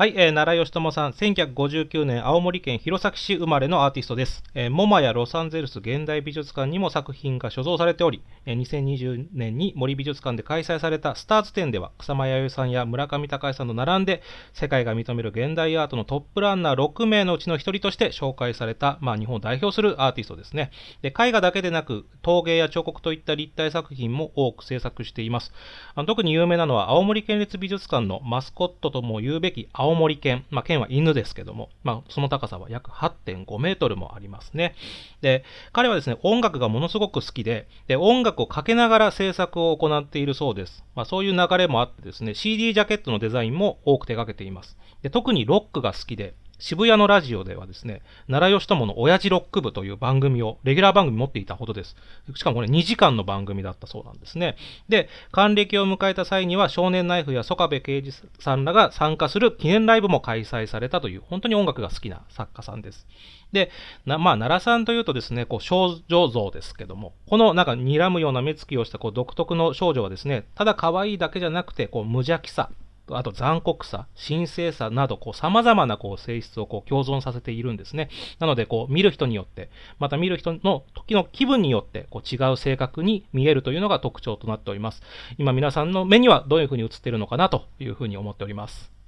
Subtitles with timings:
[0.00, 4.42] はい、えー、奈良義友さん、1959年青森県弘前市生まれのアーティストです。
[4.54, 14.22] えー、モマやロサンゼルス現代美術館にも作品が所蔵されており、えー、2020年に森美術館で開催されたスターズ展では、草間彌生さんや村上隆さんと並んで、
[14.54, 20.70] 世界が認める現代アートのトップランナー6名のうちの1人として紹介された、まあ、日本を代表するアーティストですね。
[21.02, 25.52] で絵画だけでなく、陶芸や彫刻といった立体作品も多く制作しています。
[25.94, 34.74] あの特に有名なのは、青森県立美術館のマスコットとも言うべき青青森県、まあ県は犬ですけども、まあ、その高さは約8.5メートルもありますね。
[35.20, 40.84] で、彼はですね、音楽がものすごく好きで、で、音楽をかけながら制作を行っているそうです。
[40.94, 44.76] まあ、そういう流れもあってですね、CD ジャケットのデザインも多く手掛けています。
[45.02, 51.96] で、特にロックが好きで、渋谷のラジオではですね、奈良義友の親父ロック部という番組を、レギュラー番組持っていたほどです。
[52.36, 54.56] しかもこれ2時間の番組だったそうなんですね。
[54.88, 63.06] で、還暦を迎えた際には少年ナイフや曽我部圭司さんらが参加する記念ライブも開催されたという、本当に音楽が好きな作家さんです。
[63.52, 63.70] で、
[64.04, 72.70] まあ、奈良さんというとですね、こう少女像ですけども、このなんか睨むような目つきをしたこう独特の少女はですね、ただ可愛いだけじゃなくて、こう無邪気さ、
[73.16, 78.08] あと残酷さ、神聖さなど、こう、様々なこう性質をこう共存させているんですね。
[78.38, 85.02] なので、こう、見る人によって、また見る人の時の気分によって、こう、違う性格に見えるというのが特徴となっております。
[85.38, 88.99] 今、皆さんの目にはどういうふうに映っているのかなというふうに思っております。